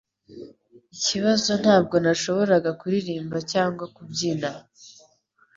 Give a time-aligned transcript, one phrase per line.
[0.95, 4.49] Ikibazo ntabwo nashoboraga kuririmba cyangwa kubyina.